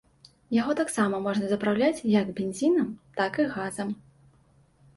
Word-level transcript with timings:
Яго 0.61 0.71
таксама 0.79 1.19
можна 1.25 1.45
запраўляць 1.51 2.03
як 2.15 2.33
бензінам, 2.41 2.89
так 3.21 3.33
і 3.47 3.49
газам. 3.55 3.89